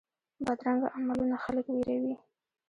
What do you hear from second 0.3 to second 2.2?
بدرنګه عملونه خلک ویروي